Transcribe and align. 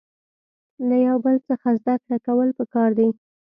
له 0.87 0.95
یو 1.07 1.17
بل 1.25 1.35
څخه 1.49 1.67
زده 1.79 1.95
کړه 2.03 2.17
کول 2.25 2.49
پکار 2.59 2.89
دي. 2.99 3.09